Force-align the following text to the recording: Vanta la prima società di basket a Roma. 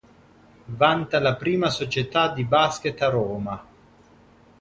Vanta 0.67 1.19
la 1.19 1.35
prima 1.35 1.69
società 1.69 2.33
di 2.33 2.43
basket 2.43 2.99
a 3.03 3.09
Roma. 3.09 3.63